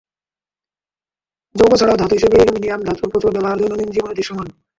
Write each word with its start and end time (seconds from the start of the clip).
যৌগ 1.55 1.71
ছাড়াও 1.75 1.99
ধাতু 1.99 2.13
হিসেবে 2.15 2.35
অ্যালুমিনিয়াম 2.37 2.81
ধাতুর 2.87 3.09
প্রচুর 3.11 3.33
ব্যবহার 3.33 3.57
দৈনন্দিন 3.59 3.89
জীবনে 3.91 4.17
দৃশ্যমান। 4.17 4.47